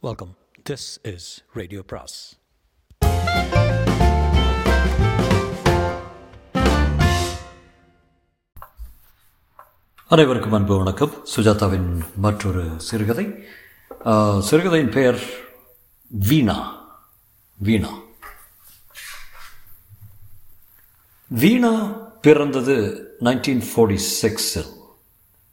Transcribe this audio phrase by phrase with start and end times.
[0.00, 0.36] Welcome
[0.70, 2.36] this is radio பிராஸ்
[10.06, 11.26] அனைவருக்கும் அன்பு வணக்கம்.
[11.36, 13.24] சுஜாதாவின் மற்றொரு சிறுகதை.
[14.50, 15.22] சிறுகதையின் பெயர்
[16.06, 16.86] வீணா.
[17.56, 17.90] வீணா.
[21.28, 21.72] வீணா
[22.20, 22.76] பிறந்தது
[23.20, 24.72] நைன்டீன் ஃபோர்ட்டி சிக்ஸில்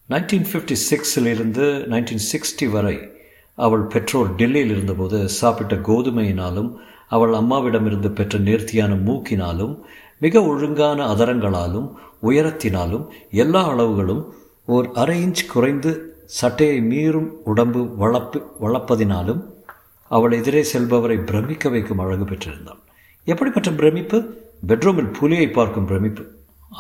[0.10, 3.15] நைன்டீன் ஃபிஃப்டி சிக்ஸிலிருந்து நைன்டீன் சிக்ஸ்டி வரை
[3.56, 6.74] அவள் பெற்றோர் டெல்லியில் இருந்தபோது சாப்பிட்ட கோதுமையினாலும்
[7.10, 9.80] அவள் அம்மாவிடமிருந்து பெற்ற நேர்த்தியான மூக்கினாலும்
[10.20, 11.92] மிக ஒழுங்கான அதரங்களாலும்
[12.24, 14.26] உயரத்தினாலும் எல்லா அளவுகளும்
[14.66, 19.42] ஓர் அரை இன்ச் குறைந்து சட்டையை மீறும் உடம்பு வளப்பு வளர்ப்பதினாலும்
[20.10, 22.82] அவள் எதிரே செல்பவரை பிரமிக்க வைக்கும் அழகு பெற்றிருந்தாள்.
[23.24, 24.34] எப்படிப்பட்ட பிரமிப்பு?
[24.68, 26.26] பெட்ரூமில் புலியை பார்க்கும் பிரமிப்பு.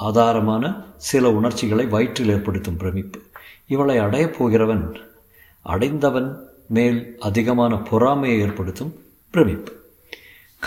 [0.03, 3.19] ஆதாரமான சில உணர்ச்சிகளை வயிற்றில் ஏற்படுத்தும் பிரமிப்பு.
[3.67, 4.97] இவளை அடையப் போகிறவன்
[5.61, 8.93] அடைந்தவன் மேல் அதிகமான பொறாமையை ஏற்படுத்தும்
[9.31, 9.71] பிரமிப்பு.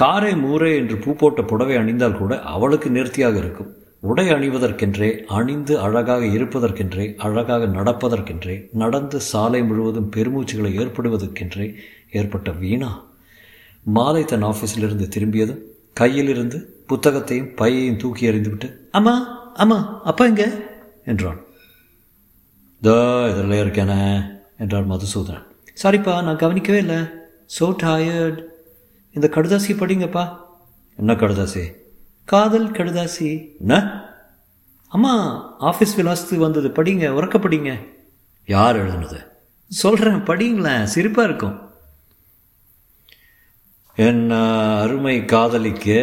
[0.01, 3.77] காரே மூரே என்று பூ போட்ட புடவை அணிந்தால் கூட அவளுக்கு நேர்த்தியாக இருக்கும்.
[4.01, 11.75] உடை அணிவதற்கென்றே அணிந்து அழகாக இருப்பதற்கென்றே அழகாக நடப்பதற்கென்றே நடந்து சாலை முழுவதும் பெருமூச்சுகளை ஏற்படுவதற்கென்றே
[12.11, 13.05] ஏற்பட்ட வீணா.
[13.83, 15.63] மாலை தன் ஆஃபீஸிலிருந்து திரும்பியதும்
[16.01, 20.51] கையிலிருந்து புத்தகத்தையும் பையையும் தூக்கி எறிந்துவிட்டு அம்மா அம்மா அப்பா எங்க?
[21.05, 21.41] என்றான்.
[22.83, 22.97] தோ
[23.31, 24.25] இதில் இருக்கேனே
[24.59, 25.47] என்றார் மதுசூதன்
[25.83, 26.97] சாரிப்பா நான் கவனிக்கவே இல்லை.
[27.59, 28.41] ஸோ டயர்ட்
[29.15, 30.25] இந்த கடுதாசி படிங்கப்பா.
[30.97, 31.65] என்ன கடுதாசி?
[32.25, 33.59] காதல் கடுதாசி.
[33.59, 33.75] என்ன?
[34.89, 35.15] அம்மா
[35.61, 36.69] ஆஃபீஸ் விலாசத்து வந்தது.
[36.69, 37.73] படிங்க உறக்க படிங்க.
[38.47, 39.27] யார் எழுதுனது?
[39.71, 41.57] சொல்கிறேன் படிங்களேன் சிரிப்பாக இருக்கும்.
[43.95, 44.31] என்
[44.83, 46.01] அருமை காதலிக்கு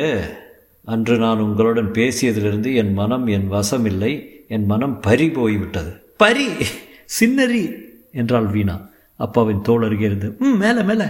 [0.83, 5.91] அன்று நான் உங்களுடன் பேசியதிலிருந்து என் மனம் என் வசம் இல்லை என் மனம் பறி போய்விட்டது.
[6.17, 6.47] பரி
[7.19, 7.63] சின்னரி
[8.11, 8.75] என்றாள் வீணா.
[9.17, 11.05] அப்பாவின் தோள் அருகே இருந்து ம் மேலே மேலே.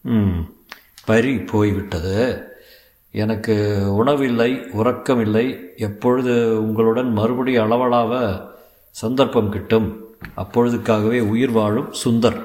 [0.00, 0.38] ம்
[1.04, 2.44] பறி போய்விட்டது.
[3.12, 3.54] எனக்கு
[3.94, 5.46] உணவில்லை உறக்கமில்லை.
[5.76, 8.42] எப்பொழுது உங்களுடன் மறுபடியும் அளவலாவ
[8.90, 9.88] சந்தர்ப்பம் கிட்டும்
[10.36, 12.40] அப்பொழுதுக்காகவே உயிர் வாழும் சுந்தர்.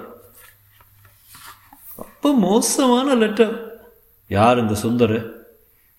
[1.96, 3.56] அப்போ மோசமான லெட்டர்
[4.28, 5.18] யார் இந்த சுந்தர்?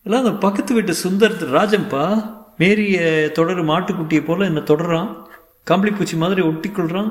[0.02, 2.34] எல்லாம் அந்த பக்கத்து வீட்டு சுந்தர் ராஜம்பா.
[2.58, 5.10] மேரிய தொடர் மாட்டுக்குட்டியை போல் என்னை தொடரான்
[5.64, 7.10] கம்பளி பூச்சி மாதிரி ஒட்டிக்கொள்கிறான்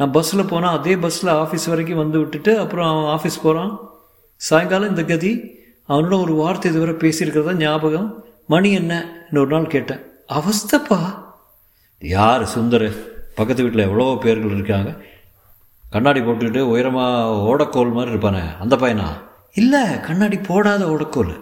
[0.00, 3.78] நான் பஸ்ஸில் போனால் அதே பஸ்ஸில் ஆஃபீஸ் வரைக்கும் வந்து விட்டுட்டு அப்புறம் அவன் ஆஃபீஸ் போகிறான்
[4.36, 5.32] சாயங்காலம் இந்த கதி
[5.88, 8.24] அவனோட ஒரு வார்த்தை இதுவரை பேசியிருக்கிறதா ஞாபகம்?
[8.46, 8.92] மணி என்ன?
[9.32, 10.00] ஒரு நாள் கேட்டேன்.
[10.28, 10.98] அவஸ்தப்பா?
[11.98, 12.86] யார் சுந்தர்?
[13.34, 14.96] பக்கத்து வீட்டில் எவ்வளோ பேர்கள் இருக்காங்க.
[15.90, 19.08] கண்ணாடி போட்டுக்கிட்டு உயரமாக ஓடக்கோல் மாதிரி இருப்பானே அந்த பையனா?
[19.54, 21.34] இல்லை கண்ணாடி போடாத ஓடக்கோல்.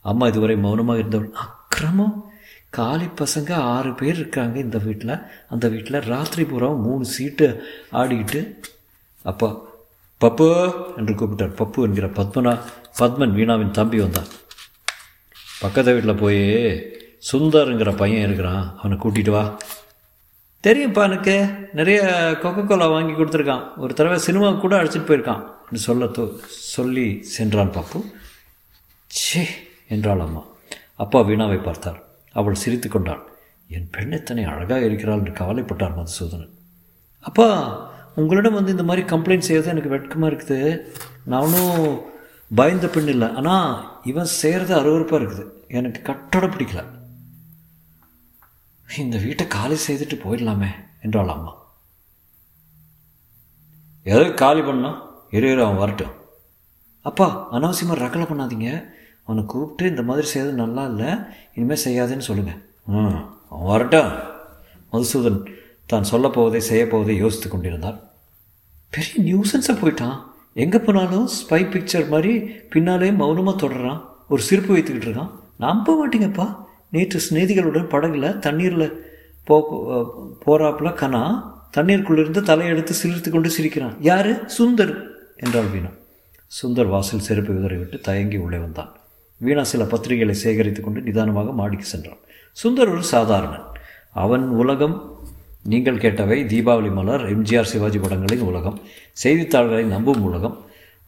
[0.00, 1.30] அம்மா இதுவரை மௌனமாக இருந்தவள்.
[1.32, 2.30] அக்கிரமம்?
[2.78, 5.14] காலி பசங்க ஆறு பேர் இருக்காங்க இந்த வீட்டில்
[5.48, 7.46] அந்த வீட்டில் ராத்திரி பூரா மூணு சீட்டு
[7.92, 8.40] ஆடிக்கிட்டு
[9.22, 9.48] அப்பா
[10.20, 10.48] பப்பு
[10.96, 11.56] என்று கூப்பிட்டார்.
[11.60, 12.52] பப்பு என்கிற பத்மனா
[12.98, 14.30] பத்மன் வீணாவின் தம்பி வந்தான்.
[15.60, 16.42] பக்கத்து வீட்டில் போய்
[17.32, 18.64] சுந்தருங்கிற பையன் இருக்கிறான்.
[18.78, 19.44] அவனை கூட்டிகிட்டு வா.
[20.62, 21.36] தெரியும்ப்பா எனக்கு.
[21.72, 22.00] நிறைய
[22.42, 23.64] கொக்கோ கோலா வாங்கி கொடுத்துருக்கான்.
[23.76, 25.42] ஒரு தடவை சினிமா கூட அழைச்சிட்டு போயிருக்கான்
[25.86, 26.24] சொல்ல தோ
[26.74, 27.06] சொல்லி
[27.36, 27.98] சென்றான் பாப்பு.
[29.10, 29.44] ச்சே
[29.88, 30.42] என்றாள் அம்மா.
[31.04, 32.00] அப்பா வீணாவை பார்த்தார்.
[32.40, 33.22] அவள் சிரித்து கொண்டாள்.
[33.76, 36.54] என் பெண் எத்தனை அழகாக இருக்கிறாள் என்று கவலைப்பட்டார் மதுசூதனன்.
[37.28, 37.48] அப்பா
[38.20, 40.58] உங்களிடம் வந்து இந்த மாதிரி கம்ப்ளைண்ட் செய்யறது எனக்கு வெட்கமாக இருக்குது.
[41.34, 41.78] நானும்
[42.58, 43.28] பயந்த பெண் இல்லை.
[43.38, 43.70] ஆனால்
[44.10, 45.44] இவன் செய்கிறது அருவருப்பாக இருக்குது.
[45.78, 46.82] எனக்கு கட்டோட பிடிக்கல.
[49.04, 50.70] இந்த வீட்டை காலி செய்துட்டு போயிடலாமே
[51.04, 51.52] என்றாள் அம்மா.
[54.12, 54.90] எதை காலி பண்ணா
[55.36, 56.14] இரு இரு அவன் வரட்டும்.
[57.08, 58.68] அப்பா அனாவசியமாக ரகலை பண்ணாதீங்க.
[59.26, 61.10] அவனை கூப்பிட்டு இந்த மாதிரி செய்யறது நல்லா இல்லை
[61.54, 63.18] இனிமேல் செய்யாதுன்னு சொல்லுங்கள் ம்
[63.50, 64.10] அவன் வரட்டும்.
[64.92, 65.40] மதுசூதன்
[65.86, 67.98] தான் சொல்லப் போவதை செய்ய யோசித்து கொண்டிருந்தார்
[68.90, 70.18] பெரிய நியூசன்ஸாக போயிட்டான்.
[70.54, 72.32] எங்கே போனாலும் ஸ்பை பிக்சர் மாதிரி
[72.72, 74.00] பின்னாலே மௌனமாக தொடர்றான்.
[74.28, 75.32] ஒரு சிரிப்பு வைத்துக்கிட்டு இருக்கான்.
[75.56, 76.46] நம்ப மாட்டீங்கப்பா.
[76.90, 78.86] நேற்று ஸ்நேதிகளுடன் படகுல தண்ணீரில்
[79.44, 79.56] போ
[80.44, 81.22] போகிறாப்புல கனா
[81.76, 83.96] தண்ணீருக்குள்ளிருந்து தலையெடுத்து சிரித்து கொண்டு சிரிக்கிறான்.
[84.00, 84.32] யார்?
[84.58, 84.94] சுந்தர்
[85.36, 85.90] என்றாள் வீணா.
[86.62, 88.92] சுந்தர் வாசல் செருப்பை உதறிவிட்டு தயங்கி உள்ளே வந்தான்.
[89.46, 92.20] வீணா சில பத்திரிகைகளை சேகரித்து கொண்டு நிதானமாக மாடிக்கு சென்றான்.
[92.62, 93.66] சுந்தர் ஒரு சாதாரணன்.
[94.22, 94.96] அவன் உலகம்
[95.72, 98.78] நீங்கள் கேட்டவை தீபாவளி மலர் எம்ஜிஆர் சிவாஜி படங்களின் உலகம்
[99.22, 100.56] செய்தித்தாள்களை நம்பும் உலகம்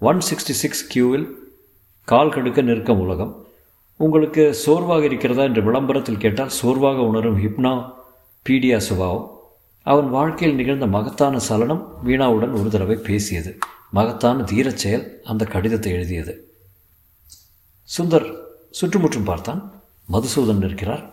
[0.08, 1.26] ஒன் சிக்ஸ்டி சிக்ஸ் கியூவில்
[2.12, 3.32] கால் கடுக்க நிற்கும் உலகம்.
[4.00, 7.72] உங்களுக்கு சோர்வாக இருக்கிறதா என்று விளம்பரத்தில் கேட்டால் சோர்வாக உணரும் ஹிப்னா
[8.46, 9.26] பீடியா சுபாவம்
[9.92, 13.52] அவன் வாழ்க்கையில் நிகழ்ந்த மகத்தான சலனம் வீணாவுடன் ஒரு தடவை பேசியது.
[13.98, 16.34] மகத்தான தீரச் செயல் அந்த கடிதத்தை எழுதியது.
[17.94, 18.26] சுந்தர்
[18.78, 19.60] சுற்றுமுற்றும் பார்த்தான்.
[20.14, 21.04] மதுசூதன் இருக்கிறார்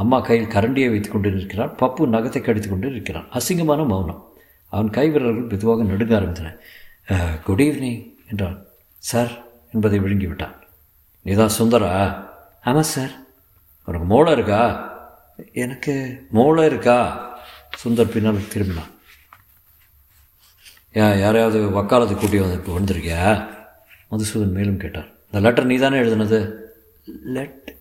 [0.00, 4.20] அம்மா கையில் கரண்டியை வைத்துக் கொண்டு இருக்கிறார் பப்பு நகத்தை கடித்துக் கொண்டு இருக்கிறான் அசிங்கமான மௌனம்.
[4.72, 6.50] அவன் கை விரல்கள் மெதுவாக நடுங்க ஆரம்பித்தன.
[7.46, 8.58] குட் ஈவினிங் என்றான்.
[9.10, 9.32] சார்
[9.72, 10.56] என்பதை விழுங்கி விட்டான்
[11.26, 11.90] நீதான் சுந்தரா?
[12.68, 13.12] ஆமாம் சார்
[13.86, 14.62] உனக்கு மூளை இருக்கா?
[15.64, 15.94] எனக்கு
[16.36, 16.98] மூளை இருக்கா?
[17.82, 18.92] சுந்தர் பின்னால் திரும்பினான்.
[21.02, 23.22] ஏன் யாரையாவது வக்காலத்தை கூட்டி வந்து இப்போ வந்திருக்கியா?
[24.10, 26.54] மதுசூதன் மேலும் கேட்டார் இந்த லெட்டர் நீ தானே எழுதுனது
[27.24, 27.74] லெட்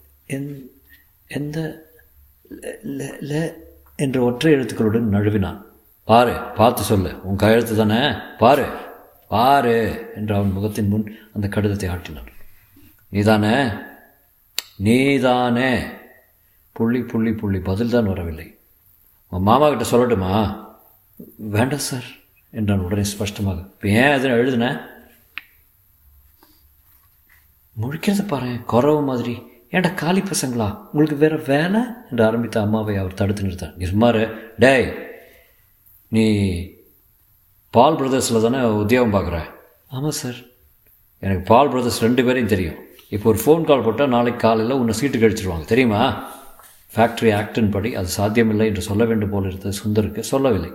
[1.28, 1.86] எந்த
[2.84, 3.54] ல- ல-
[3.96, 5.62] என்ற ஒற்றை எழுத்துக்களுடன் நழுவினான்.
[6.04, 7.20] பாரு பார்த்து சொல்லு.
[7.24, 8.16] உன் கையெழுத்து தானே?
[8.38, 8.66] பாரு.
[9.28, 12.32] பாரு என்று அவன் முகத்தின் முன் அந்த கடிதத்தை ஆட்டினார்
[13.10, 13.70] நீதானே?
[14.78, 15.84] நீதானே.
[16.72, 17.60] புள்ளி புள்ளி புள்ளி.
[17.60, 18.58] பதில் தான் வரவில்லை.
[19.28, 20.66] உன் மாமா கிட்ட சொல்லட்டுமா?
[21.36, 22.04] வேண்டாம் சார்.
[22.50, 23.60] என்றான் உடனே ஸ்பஷ்டமாக.
[23.60, 24.82] இப்போ ஏன் அதை எழுதுன?
[27.82, 29.42] முழிக்கிறத பாரு குறவு மாதிரி.
[29.72, 30.78] ஏன்டா காலி பசங்களா?
[30.92, 33.76] உங்களுக்கு வேற வேலை என்று ஆரம்பித்த அம்மாவை அவர் தடுத்து நிறுத்தார்.
[33.76, 34.94] நீ சும்மாரு டேய்
[36.08, 36.26] நீ
[37.70, 39.42] பால் பிரதர்ஸில் தானே உத்தியோகம் பார்க்குற?
[39.88, 40.36] ஆமாம் சார்.
[41.20, 42.76] எனக்கு பால் பிரதர்ஸ் ரெண்டு பேரையும் தெரியும்.
[43.10, 46.32] இப்போ ஒரு ஃபோன் கால் போட்டால் நாளைக்கு காலையில் உன்னை சீட்டு கழிச்சிருவாங்க தெரியுமா?
[46.96, 50.20] ஃபேக்ட்ரி ஆக்டின் படி அது சாத்தியமில்லை என்று சொல்ல வேண்டும் போல இருந்தது சுந்தருக்கு.
[50.20, 50.72] சொல்லவில்லை.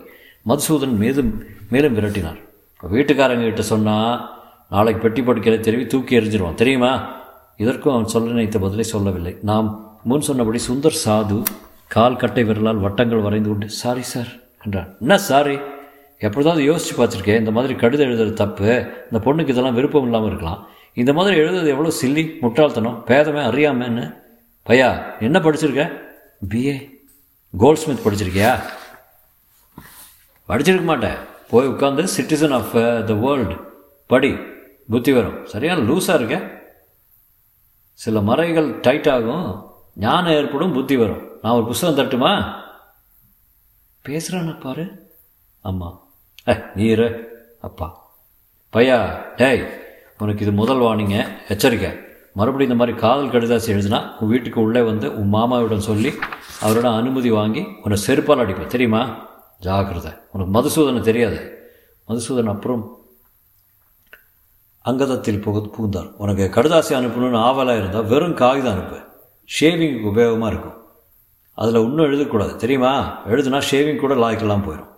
[0.48, 2.40] மதுசூதன் மேலும் மேலும் விரட்டினார்.
[2.82, 4.41] வீட்டுக்காரங்க கிட்ட சொன்னால்
[4.72, 6.92] நாளைக்கு பெட்டி படுக்கையில தெரிவி தூக்கி எறிஞ்சிருவான் தெரியுமா?
[7.56, 9.32] இதற்கும் அவன் சொல்ல நினைத்த பதிலை சொல்லவில்லை.
[9.42, 9.66] நாம்
[10.04, 11.42] முன் சொன்னபடி சுந்தர் சாது
[11.86, 14.30] கால் கட்டை விரலால் வட்டங்கள் வரைந்து கொண்டு சாரி சார்
[14.64, 14.96] என்றான்.
[15.00, 15.56] என்ன சாரி
[16.26, 17.40] எப்படிதான் யோசிச்சு பார்த்துருக்கேன்.
[17.42, 18.70] இந்த மாதிரி கடிதம் எழுதுறது தப்பு.
[19.12, 20.60] இந்த பொண்ணுக்கு இதெல்லாம் விருப்பம் இல்லாமல் இருக்கலாம்.
[20.94, 24.04] இந்த மாதிரி எழுதுறது எவ்வளோ சில்லி முட்டாள்தனம் பேதமே அறியாமன்னு
[24.66, 24.88] பையா
[25.20, 25.84] என்ன படிச்சிருக்க?
[26.50, 26.76] பிஏ
[27.58, 28.52] கோல்ட் ஸ்மித் படிச்சிருக்கியா?
[30.48, 31.18] படிச்சிருக்க மாட்டேன்.
[31.50, 32.72] போய் உட்காந்து சிட்டிசன் ஆஃப்
[33.06, 33.56] த வேர்ல்டு
[34.06, 34.32] படி.
[34.92, 35.46] புத்தி வரும்.
[35.46, 36.60] சரியான லூஸாக இருக்க.
[37.92, 39.70] சில மறைகள் டைட் ஆகும்.
[39.94, 41.38] ஞானம் ஏற்படும் புத்தி வரும்.
[41.42, 42.52] நான் ஒரு புஸ்தகம் தட்டுமா
[44.08, 45.12] பேசுகிறான பாரு.
[45.60, 46.00] அம்மா.
[46.78, 47.10] ஏ
[47.60, 48.10] அப்பா.
[48.72, 49.68] பையா டேய்
[50.18, 51.98] உனக்கு இது முதல் வாணிங்க எச்சரிக்கை.
[52.34, 56.12] மறுபடியும் இந்த மாதிரி காதல் கடிதாசி எழுதுனா உன் வீட்டுக்கு உள்ளே வந்து உன் மாமாவிடம் சொல்லி
[56.62, 58.66] அவரோட அனுமதி வாங்கி உன்னை செருப்பால் அடிப்பேன்.
[58.66, 59.28] தெரியுமா?
[59.60, 60.12] ஜாக்கிரதை.
[60.32, 61.70] உனக்கு மதுசூதனை தெரியாது.
[62.08, 63.01] மதுசூதன் அப்புறம்
[64.84, 66.10] அங்கதத்தில் புகு புகுந்தார்.
[66.18, 68.98] உனக்கு கடுதாசி அனுப்பணும்னு ஆவலாக இருந்தால் வெறும் காகிதம் அனுப்பு.
[69.56, 70.78] ஷேவிங்க்கு உபயோகமாக இருக்கும்.
[71.54, 72.56] அதில் இன்னும் எழுதக்கூடாது.
[72.56, 73.20] தெரியுமா?
[73.26, 74.90] எழுதுனா ஷேவிங் கூட லாய்க்கெல்லாம் போயிடும்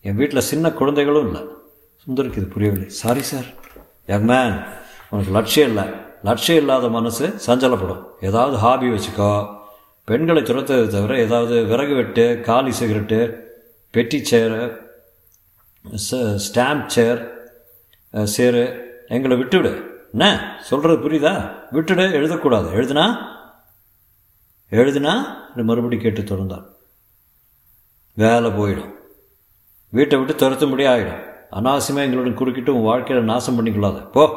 [0.00, 1.42] என் வீட்டில் சின்ன குழந்தைகளும் இல்லை.
[2.04, 2.88] சுந்தருக்கு இது புரியவில்லை.
[2.88, 3.44] சாரி சார்
[4.06, 4.54] யங் மேன்
[5.10, 5.84] உனக்கு லட்சியம் இல்லை.
[6.24, 8.02] லட்சியம் இல்லாத மனசு சஞ்சலப்படும்.
[8.20, 9.56] ஏதாவது ஹாபி வச்சுக்கோ.
[10.04, 13.34] பெண்களை துரத்ததை தவிர ஏதாவது விறகு வெட்டு காலி சிகரெட்டு
[13.90, 14.60] பெட்டி சேரு
[16.46, 17.20] ஸ்டாம்ப் சேர்
[18.24, 20.06] சேரு எங்களை விட்டுவிடு.
[20.12, 20.56] என்ன?
[20.60, 21.58] சொல்கிறது புரியுதா?
[21.72, 22.66] விட்டுடு எழுதக்கூடாது.
[22.74, 23.16] எழுதுனா?
[24.70, 25.22] எழுதுனா
[25.54, 26.64] மறுபடி கேட்டு திறந்தார்
[28.14, 28.94] வேலை போயிடும்.
[29.88, 34.10] வீட்டை விட்டு துரத்தும்படி ஆகிடும் அனாவசியமாக எங்களுடன் குறுக்கிட்டு உன் வாழ்க்கையில் நாசம் பண்ணிக்கொள்ளாத.
[34.10, 34.30] போ.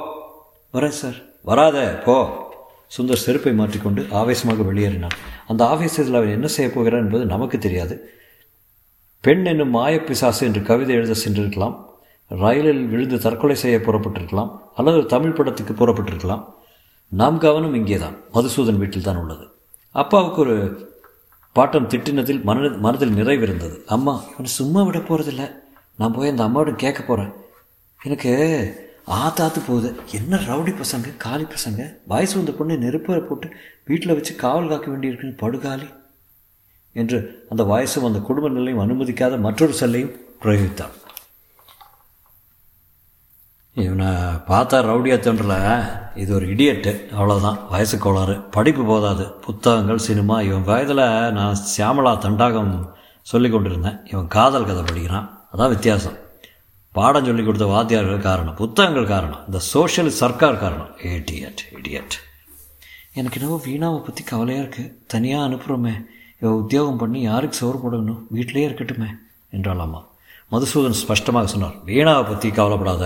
[0.74, 1.14] வரேன் சார்.
[1.42, 2.50] வராத போ.
[2.98, 5.18] சுந்தர் செருப்பை மாற்றிக்கொண்டு ஆவேசமாக வெளியேறினான்.
[5.48, 8.10] அந்த ஆவேசத்தில் அவன் என்ன செய்ய போகிறான் என்பது நமக்கு தெரியாது.
[9.22, 11.91] பெண் என்னும் மாயப்பிசாசு என்று கவிதை எழுத சென்றிருக்கலாம்.
[12.42, 16.44] ரயிலில் விழுந்து தற்கொலை செய்ய புறப்பட்டிருக்கலாம் அல்லது தமிழ் படத்துக்கு புறப்பட்டிருக்கலாம்.
[17.12, 19.46] நாம் கவனம் இங்கே தான் மதுசூதன் வீட்டில் தான் உள்ளது.
[19.96, 20.56] அப்பாவுக்கு ஒரு
[21.56, 23.78] பாட்டம் திட்டினதில் மன மனதில் நிறைவிருந்தது.
[23.96, 25.46] அம்மா இவனை சும்மா விட போகிறதில்ல
[26.00, 27.34] நான் போய் அந்த அம்மாவிடம் கேட்க போகிறேன்
[28.02, 28.32] எனக்கு
[29.24, 29.90] ஆத்தாத்து போகுது.
[30.20, 31.82] என்ன ரவுடி பசங்க காலி பசங்க.
[32.12, 33.48] வயசு வந்த பொண்ணு நெருப்பை போட்டு
[33.90, 35.90] வீட்டில் வச்சு காவல் காக்க வேண்டியிருக்குன்னு படுகாலி
[36.96, 40.96] என்று அந்த வயசும் அந்த குடும்ப நிலையும் அனுமதிக்காத மற்றொரு செல்லையும் பிரயோகித்தான்.
[43.76, 44.08] இவனை
[44.50, 45.56] பார்த்தா ரவுடியாக தோன்றல
[46.22, 48.36] இது ஒரு இடியட்டு அவ்வளோதான் வயசு கோளாறு.
[48.56, 49.26] படிப்பு போதாது.
[49.46, 51.04] புத்தகங்கள் சினிமா இவன் வயதில்
[51.38, 52.74] நான் சியாமலா தண்டாகம்
[53.22, 53.98] சொல்லி கொண்டிருந்தேன்.
[54.12, 55.30] இவன் காதல் கதை படிக்கிறான்.
[55.54, 56.18] அதான் வித்தியாசம்.
[56.96, 58.56] பாடம் சொல்லி கொடுத்த வாத்தியார்கள் காரணம்.
[58.56, 59.42] புத்தகங்கள் காரணம்.
[59.46, 60.92] இந்த சோஷியல் சர்க்கார் காரணம்.
[61.14, 62.18] இடியட் இடியட்
[63.20, 65.96] எனக்கு என்னவோ வீணாவை பற்றி கவலையாக இருக்குது தனியாக அனுப்புகிறோமே
[66.42, 68.22] இவன் உத்தியோகம் பண்ணி யாருக்கு சோறு போடணும்?
[68.36, 69.10] வீட்டிலே இருக்கட்டுமே
[69.58, 70.00] என்றாலாமா
[70.54, 71.76] மதுசூதன் ஸ்பஷ்டமாக சொன்னார்.
[71.90, 73.06] வீணாவை பற்றி கவலைப்படாத.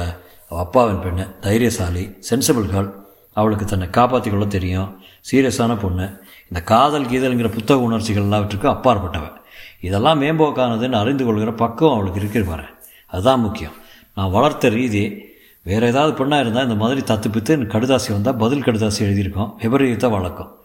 [0.56, 2.92] அவள் அப்பாவின் பெண்ணு தைரியசாலி சென்சிபிள் கேர்ள்
[3.34, 5.00] அவளுக்கு தன்னை காப்பாற்றிக்கொள்ள தெரியும்.
[5.32, 6.24] சீரியஸான பொண்ணு.
[6.44, 9.34] இந்த காதல் கீதல்ங்கிற புத்தக உணர்ச்சிகள் எல்லாவற்றுக்கும் அப்பாற்பட்டவன்
[9.82, 12.64] இதெல்லாம் மேம்போக்கானதுன்னு அறிந்து கொள்கிற பக்கம் அவளுக்கு இருக்கிற
[13.08, 13.72] அதுதான் முக்கியம்.
[14.16, 15.20] நான் வளர்த்த ரீதி
[15.62, 19.54] வேறு ஏதாவது பெண்ணாக இருந்தால் இந்த மாதிரி தத்து பித்து கடுதாசி வந்தால் பதில் கடுதாசி எழுதியிருக்கோம்.
[19.62, 20.56] விபரீதத்தை வழக்கம்.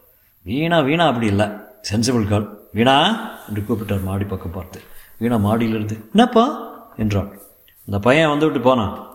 [0.43, 1.47] வீணா வீணா அப்படி இல்லை.
[1.93, 3.29] Sensible call Veena?
[3.49, 4.81] என்று கூப்பிட்டார் மாடி பக்கம் பார்த்து.
[5.19, 6.73] வீணா மாடியிலிருந்து என்னப்பா?
[6.97, 7.41] என்றாள்.
[7.87, 9.10] இந்த பையன் வந்து விட்டு போனான்.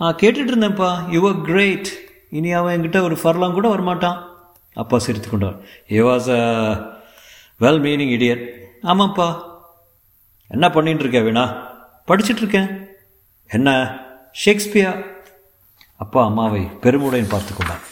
[0.00, 1.88] ஆ கேட்டுட்டு இருந்தேன்ப்பா யுவர் கிரேட்
[2.30, 4.18] இனி அவன் என்கிட்ட ஒரு ஃபர்லாம் கூட வரமாட்டான்.
[4.74, 5.56] அப்பா சிரித்து கொண்டார்.
[5.88, 6.40] He was a
[7.60, 8.44] well meaning idiot
[8.82, 9.42] ஆமாப்பா.
[10.46, 11.44] என்ன பண்ணிட்டு இருக்க வீணா?
[12.06, 12.88] படிச்சுட்டு இருக்கேன்
[13.46, 13.68] என்ன?
[14.32, 14.98] ஷேக்ஸ்பியர்
[15.96, 17.84] அப்பா அம்மாவை பெருமுடையன் பார்த்து கொண்டான்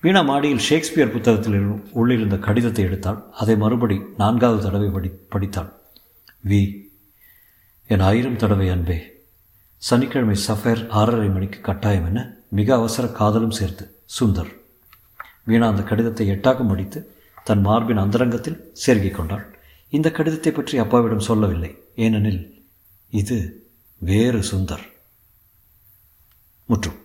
[0.00, 1.58] வீணா மாடியில் ஷேக்ஸ்பியர் புத்தகத்தில்
[1.90, 3.22] உள்ளிருந்த கடிதத்தை எடுத்தாள்.
[3.30, 5.70] அதை மறுபடி நான்காவது தடவை படி படித்தாள்.
[6.48, 6.60] வி
[7.86, 8.98] என் ஆயிரம் தடவை அன்பே
[9.78, 13.84] சனிக்கிழமை சஃபேர் ஆறரை மணிக்கு கட்டாயம் என்ன மிக அவசர காதலும் சேர்த்து
[14.20, 14.52] சுந்தர்.
[15.44, 17.14] வீணா அந்த கடிதத்தை எட்டாக முடித்து
[17.44, 19.58] தன் மார்பின் அந்தரங்கத்தில் செருகிக் கொண்டாள்.
[19.88, 21.70] இந்த கடிதத்தை பற்றி அப்பாவிடம் சொல்லவில்லை.
[21.96, 22.64] ஏனெனில்
[23.10, 23.66] இது
[23.98, 24.86] வேறு சுந்தர்.
[26.66, 27.00] முற்றும்.